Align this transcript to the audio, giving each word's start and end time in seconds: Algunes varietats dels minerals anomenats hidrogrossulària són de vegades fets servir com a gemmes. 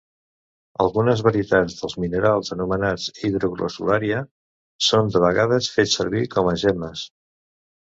Algunes 0.85 1.19
varietats 1.27 1.75
dels 1.81 1.93
minerals 2.03 2.49
anomenats 2.55 3.05
hidrogrossulària 3.29 4.25
són 4.89 5.15
de 5.17 5.23
vegades 5.27 5.71
fets 5.77 5.97
servir 6.01 6.27
com 6.35 6.53
a 6.55 6.59
gemmes. 6.67 7.07